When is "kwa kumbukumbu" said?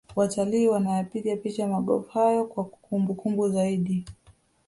2.45-3.49